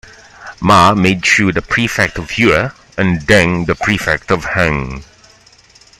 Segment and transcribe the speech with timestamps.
[0.61, 5.03] Ma made Xu the prefect of Yue and Deng the prefect of Heng.